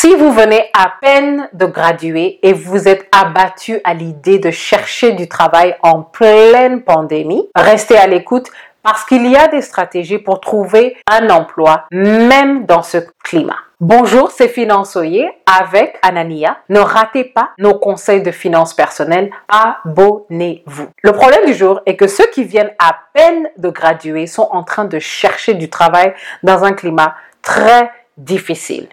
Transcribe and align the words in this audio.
Si 0.00 0.14
vous 0.14 0.30
venez 0.30 0.70
à 0.74 0.92
peine 1.00 1.48
de 1.54 1.66
graduer 1.66 2.38
et 2.44 2.52
vous 2.52 2.86
êtes 2.86 3.08
abattu 3.10 3.80
à 3.82 3.94
l'idée 3.94 4.38
de 4.38 4.52
chercher 4.52 5.10
du 5.10 5.28
travail 5.28 5.74
en 5.82 6.02
pleine 6.02 6.82
pandémie, 6.82 7.48
restez 7.56 7.96
à 7.96 8.06
l'écoute 8.06 8.48
parce 8.84 9.04
qu'il 9.04 9.26
y 9.26 9.34
a 9.34 9.48
des 9.48 9.60
stratégies 9.60 10.20
pour 10.20 10.38
trouver 10.40 10.96
un 11.10 11.30
emploi 11.30 11.86
même 11.90 12.64
dans 12.64 12.84
ce 12.84 12.98
climat. 13.24 13.56
Bonjour, 13.80 14.30
c'est 14.30 14.46
Finançoyer 14.46 15.28
avec 15.46 15.98
Anania. 16.02 16.58
Ne 16.68 16.78
ratez 16.78 17.24
pas 17.24 17.50
nos 17.58 17.74
conseils 17.74 18.22
de 18.22 18.30
finances 18.30 18.74
personnelles. 18.74 19.32
Abonnez-vous. 19.48 20.90
Le 21.02 21.12
problème 21.12 21.44
du 21.44 21.54
jour 21.54 21.80
est 21.86 21.96
que 21.96 22.06
ceux 22.06 22.26
qui 22.26 22.44
viennent 22.44 22.72
à 22.78 22.96
peine 23.14 23.48
de 23.56 23.68
graduer 23.68 24.28
sont 24.28 24.48
en 24.52 24.62
train 24.62 24.84
de 24.84 25.00
chercher 25.00 25.54
du 25.54 25.68
travail 25.68 26.14
dans 26.44 26.62
un 26.62 26.72
climat 26.72 27.16
très 27.42 27.90
difficile. 28.16 28.86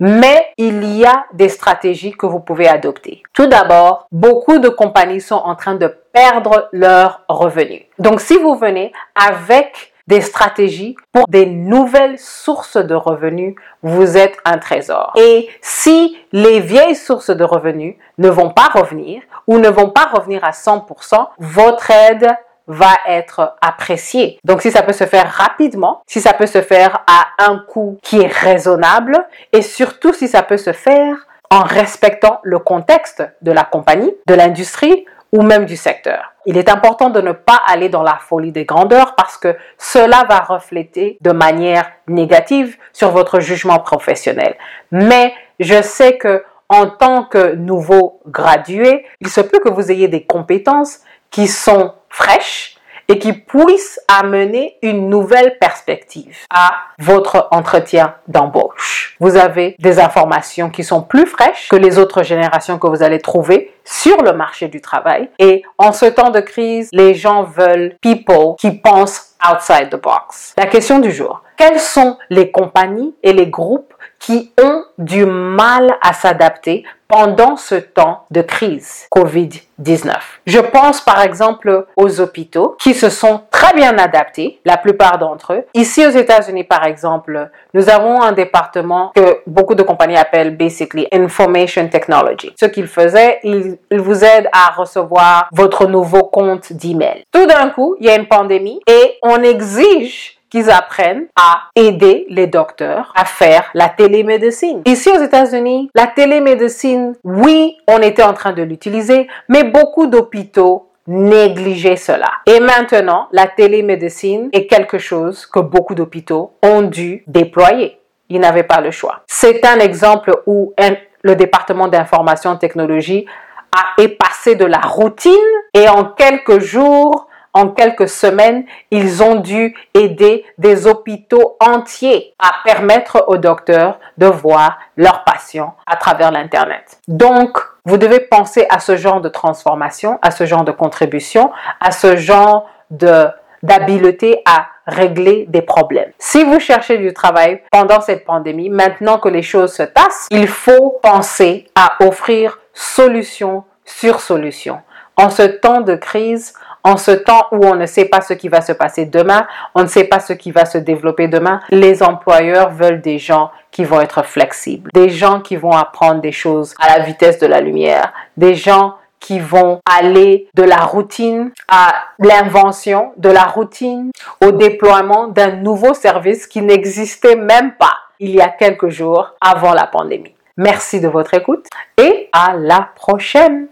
Mais 0.00 0.46
il 0.56 0.84
y 0.84 1.04
a 1.04 1.26
des 1.32 1.48
stratégies 1.48 2.12
que 2.12 2.26
vous 2.26 2.40
pouvez 2.40 2.68
adopter. 2.68 3.22
Tout 3.32 3.46
d'abord, 3.46 4.06
beaucoup 4.12 4.58
de 4.58 4.68
compagnies 4.68 5.20
sont 5.20 5.36
en 5.36 5.56
train 5.56 5.74
de 5.74 5.94
perdre 6.12 6.68
leurs 6.72 7.24
revenus. 7.28 7.82
Donc 7.98 8.20
si 8.20 8.36
vous 8.36 8.56
venez 8.56 8.92
avec 9.14 9.92
des 10.08 10.22
stratégies 10.22 10.96
pour 11.12 11.28
des 11.28 11.44
nouvelles 11.44 12.18
sources 12.18 12.78
de 12.78 12.94
revenus, 12.94 13.54
vous 13.82 14.16
êtes 14.16 14.38
un 14.46 14.56
trésor. 14.56 15.12
Et 15.16 15.48
si 15.60 16.16
les 16.32 16.60
vieilles 16.60 16.96
sources 16.96 17.30
de 17.30 17.44
revenus 17.44 17.96
ne 18.16 18.30
vont 18.30 18.50
pas 18.50 18.70
revenir 18.72 19.22
ou 19.46 19.58
ne 19.58 19.68
vont 19.68 19.90
pas 19.90 20.06
revenir 20.06 20.42
à 20.44 20.50
100%, 20.50 21.28
votre 21.38 21.90
aide 21.90 22.26
va 22.68 22.92
être 23.06 23.56
appréciée. 23.60 24.38
Donc 24.44 24.62
si 24.62 24.70
ça 24.70 24.82
peut 24.82 24.92
se 24.92 25.04
faire 25.04 25.28
rapidement, 25.30 26.02
si 26.06 26.20
ça 26.20 26.34
peut 26.34 26.46
se 26.46 26.62
faire 26.62 27.04
à 27.06 27.50
un 27.50 27.58
coût 27.58 27.98
qui 28.02 28.20
est 28.20 28.32
raisonnable 28.32 29.26
et 29.52 29.62
surtout 29.62 30.12
si 30.12 30.28
ça 30.28 30.42
peut 30.42 30.58
se 30.58 30.72
faire 30.72 31.16
en 31.50 31.62
respectant 31.62 32.40
le 32.42 32.58
contexte 32.58 33.24
de 33.42 33.52
la 33.52 33.64
compagnie, 33.64 34.14
de 34.26 34.34
l'industrie 34.34 35.06
ou 35.32 35.42
même 35.42 35.66
du 35.66 35.76
secteur. 35.76 36.32
Il 36.46 36.56
est 36.56 36.70
important 36.70 37.10
de 37.10 37.20
ne 37.20 37.32
pas 37.32 37.60
aller 37.66 37.88
dans 37.88 38.02
la 38.02 38.18
folie 38.18 38.52
des 38.52 38.64
grandeurs 38.64 39.14
parce 39.14 39.36
que 39.36 39.56
cela 39.76 40.24
va 40.28 40.40
refléter 40.40 41.18
de 41.20 41.32
manière 41.32 41.90
négative 42.06 42.76
sur 42.92 43.10
votre 43.10 43.40
jugement 43.40 43.78
professionnel. 43.78 44.56
Mais 44.90 45.34
je 45.60 45.82
sais 45.82 46.16
que 46.16 46.44
en 46.70 46.86
tant 46.86 47.24
que 47.24 47.54
nouveau 47.54 48.20
gradué, 48.26 49.06
il 49.20 49.28
se 49.28 49.40
peut 49.40 49.58
que 49.58 49.70
vous 49.70 49.90
ayez 49.90 50.08
des 50.08 50.24
compétences 50.24 51.00
qui 51.30 51.48
sont 51.48 51.94
fraîches 52.10 52.78
et 53.08 53.18
qui 53.18 53.32
puissent 53.32 54.00
amener 54.06 54.76
une 54.82 55.08
nouvelle 55.08 55.56
perspective 55.58 56.36
à 56.50 56.72
votre 56.98 57.48
entretien 57.50 58.14
d'embauche. 58.28 59.16
Vous 59.18 59.36
avez 59.36 59.74
des 59.78 59.98
informations 59.98 60.68
qui 60.68 60.84
sont 60.84 61.02
plus 61.02 61.26
fraîches 61.26 61.68
que 61.70 61.76
les 61.76 61.98
autres 61.98 62.22
générations 62.22 62.78
que 62.78 62.86
vous 62.86 63.02
allez 63.02 63.18
trouver 63.18 63.72
sur 63.84 64.22
le 64.22 64.32
marché 64.32 64.68
du 64.68 64.80
travail. 64.82 65.30
Et 65.38 65.62
en 65.78 65.92
ce 65.92 66.04
temps 66.04 66.30
de 66.30 66.40
crise, 66.40 66.90
les 66.92 67.14
gens 67.14 67.44
veulent 67.44 67.96
people 68.02 68.56
qui 68.58 68.72
pensent 68.72 69.34
outside 69.50 69.88
the 69.88 70.00
box. 70.00 70.54
La 70.58 70.66
question 70.66 70.98
du 70.98 71.10
jour. 71.10 71.42
Quelles 71.56 71.80
sont 71.80 72.18
les 72.30 72.50
compagnies 72.50 73.14
et 73.22 73.32
les 73.32 73.48
groupes 73.48 73.94
qui 74.18 74.52
ont 74.62 74.84
du 74.98 75.24
mal 75.24 75.96
à 76.02 76.12
s'adapter 76.12 76.84
pendant 77.08 77.56
ce 77.56 77.74
temps 77.74 78.24
de 78.30 78.42
crise 78.42 79.06
COVID-19. 79.10 80.12
Je 80.46 80.58
pense 80.58 81.00
par 81.00 81.22
exemple 81.22 81.86
aux 81.96 82.20
hôpitaux 82.20 82.76
qui 82.78 82.94
se 82.94 83.08
sont 83.08 83.42
très 83.50 83.74
bien 83.74 83.96
adaptés, 83.98 84.60
la 84.64 84.76
plupart 84.76 85.18
d'entre 85.18 85.54
eux. 85.54 85.64
Ici 85.74 86.06
aux 86.06 86.10
États-Unis 86.10 86.64
par 86.64 86.84
exemple, 86.84 87.50
nous 87.74 87.88
avons 87.88 88.20
un 88.20 88.32
département 88.32 89.12
que 89.14 89.38
beaucoup 89.46 89.74
de 89.74 89.82
compagnies 89.82 90.16
appellent 90.16 90.56
basically 90.56 91.08
Information 91.12 91.88
Technology. 91.88 92.52
Ce 92.60 92.66
qu'ils 92.66 92.86
faisaient, 92.86 93.40
ils, 93.42 93.78
vous 93.90 94.24
aident 94.24 94.48
à 94.52 94.70
recevoir 94.72 95.48
votre 95.52 95.86
nouveau 95.86 96.24
compte 96.24 96.72
d'email. 96.72 97.24
Tout 97.32 97.46
d'un 97.46 97.70
coup, 97.70 97.96
il 98.00 98.06
y 98.06 98.10
a 98.10 98.16
une 98.16 98.28
pandémie 98.28 98.80
et 98.86 99.18
on 99.22 99.42
exige 99.42 100.37
qu'ils 100.50 100.70
apprennent 100.70 101.26
à 101.36 101.68
aider 101.74 102.26
les 102.28 102.46
docteurs 102.46 103.12
à 103.14 103.24
faire 103.24 103.70
la 103.74 103.88
télémédecine. 103.88 104.82
Ici 104.86 105.10
aux 105.10 105.22
États-Unis, 105.22 105.90
la 105.94 106.06
télémédecine, 106.06 107.14
oui, 107.24 107.76
on 107.86 107.98
était 107.98 108.22
en 108.22 108.34
train 108.34 108.52
de 108.52 108.62
l'utiliser, 108.62 109.28
mais 109.48 109.64
beaucoup 109.64 110.06
d'hôpitaux 110.06 110.88
négligeaient 111.06 111.96
cela. 111.96 112.30
Et 112.46 112.60
maintenant, 112.60 113.28
la 113.32 113.46
télémédecine 113.46 114.50
est 114.52 114.66
quelque 114.66 114.98
chose 114.98 115.46
que 115.46 115.60
beaucoup 115.60 115.94
d'hôpitaux 115.94 116.52
ont 116.62 116.82
dû 116.82 117.24
déployer. 117.26 117.98
Ils 118.28 118.40
n'avaient 118.40 118.62
pas 118.62 118.82
le 118.82 118.90
choix. 118.90 119.22
C'est 119.26 119.64
un 119.64 119.78
exemple 119.78 120.32
où 120.46 120.74
le 121.22 121.34
département 121.34 121.88
d'information 121.88 122.56
technologie 122.56 123.26
a 123.72 124.02
passé 124.18 124.54
de 124.54 124.64
la 124.64 124.80
routine 124.80 125.32
et 125.74 125.88
en 125.88 126.04
quelques 126.04 126.60
jours 126.60 127.27
en 127.54 127.68
quelques 127.68 128.08
semaines, 128.08 128.64
ils 128.90 129.22
ont 129.22 129.36
dû 129.36 129.76
aider 129.94 130.44
des 130.58 130.86
hôpitaux 130.86 131.56
entiers 131.60 132.34
à 132.38 132.52
permettre 132.64 133.24
aux 133.28 133.38
docteurs 133.38 133.98
de 134.16 134.26
voir 134.26 134.78
leurs 134.96 135.24
patients 135.24 135.74
à 135.86 135.96
travers 135.96 136.30
l'Internet. 136.30 137.00
Donc, 137.08 137.58
vous 137.84 137.96
devez 137.96 138.20
penser 138.20 138.66
à 138.70 138.78
ce 138.78 138.96
genre 138.96 139.20
de 139.20 139.28
transformation, 139.28 140.18
à 140.22 140.30
ce 140.30 140.46
genre 140.46 140.64
de 140.64 140.72
contribution, 140.72 141.50
à 141.80 141.90
ce 141.90 142.16
genre 142.16 142.68
de 142.90 143.28
d'habileté 143.62 144.42
à 144.44 144.68
régler 144.86 145.46
des 145.48 145.62
problèmes. 145.62 146.12
Si 146.18 146.44
vous 146.44 146.60
cherchez 146.60 146.98
du 146.98 147.12
travail 147.12 147.62
pendant 147.70 148.00
cette 148.00 148.24
pandémie, 148.24 148.70
maintenant 148.70 149.18
que 149.18 149.28
les 149.28 149.42
choses 149.42 149.72
se 149.72 149.82
tassent, 149.82 150.28
il 150.30 150.46
faut 150.46 150.98
penser 151.02 151.66
à 151.74 151.96
offrir 152.04 152.58
solution 152.72 153.64
sur 153.84 154.20
solution. 154.20 154.80
En 155.16 155.30
ce 155.30 155.42
temps 155.42 155.80
de 155.80 155.96
crise, 155.96 156.54
en 156.88 156.96
ce 156.96 157.10
temps 157.10 157.46
où 157.52 157.66
on 157.66 157.74
ne 157.74 157.84
sait 157.84 158.06
pas 158.06 158.22
ce 158.22 158.32
qui 158.32 158.48
va 158.48 158.62
se 158.62 158.72
passer 158.72 159.04
demain, 159.04 159.46
on 159.74 159.82
ne 159.82 159.88
sait 159.88 160.04
pas 160.04 160.20
ce 160.20 160.32
qui 160.32 160.52
va 160.52 160.64
se 160.64 160.78
développer 160.78 161.28
demain, 161.28 161.60
les 161.68 162.02
employeurs 162.02 162.70
veulent 162.70 163.02
des 163.02 163.18
gens 163.18 163.50
qui 163.70 163.84
vont 163.84 164.00
être 164.00 164.24
flexibles, 164.24 164.90
des 164.94 165.10
gens 165.10 165.40
qui 165.40 165.56
vont 165.56 165.72
apprendre 165.72 166.22
des 166.22 166.32
choses 166.32 166.74
à 166.80 166.96
la 166.96 167.04
vitesse 167.04 167.38
de 167.40 167.46
la 167.46 167.60
lumière, 167.60 168.14
des 168.38 168.54
gens 168.54 168.94
qui 169.20 169.38
vont 169.38 169.80
aller 169.84 170.48
de 170.54 170.62
la 170.62 170.76
routine 170.78 171.50
à 171.68 171.92
l'invention, 172.20 173.12
de 173.18 173.28
la 173.28 173.44
routine 173.44 174.10
au 174.42 174.52
déploiement 174.52 175.28
d'un 175.28 175.56
nouveau 175.56 175.92
service 175.92 176.46
qui 176.46 176.62
n'existait 176.62 177.36
même 177.36 177.72
pas 177.72 177.96
il 178.18 178.30
y 178.30 178.40
a 178.40 178.48
quelques 178.48 178.88
jours 178.88 179.34
avant 179.42 179.74
la 179.74 179.86
pandémie. 179.86 180.34
Merci 180.56 181.00
de 181.00 181.08
votre 181.08 181.34
écoute 181.34 181.66
et 181.98 182.30
à 182.32 182.54
la 182.56 182.88
prochaine. 182.94 183.66